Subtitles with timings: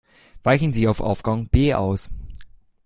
[0.41, 2.09] Weichen Sie auf Aufgang B aus.